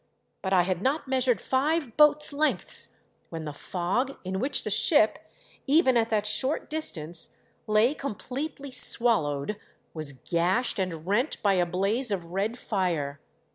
But 0.41 0.51
I 0.51 0.63
had 0.63 0.81
not 0.81 1.07
measured 1.07 1.39
five 1.39 1.95
boat's 1.95 2.33
lengths 2.33 2.95
when 3.29 3.45
the 3.45 3.53
fog 3.53 4.17
in 4.23 4.39
which 4.39 4.63
the 4.63 4.71
ship, 4.71 5.19
even 5.67 5.95
at 5.95 6.09
that 6.09 6.25
short 6.25 6.71
distance, 6.71 7.35
lay 7.67 7.93
completely 7.93 8.71
swallowed 8.71 9.59
was 9.93 10.13
gashed 10.13 10.79
and 10.79 11.05
rent 11.05 11.37
by 11.43 11.53
a 11.53 11.67
blaze 11.67 12.09
of 12.09 12.31
red 12.31 12.57
fire. 12.57 13.21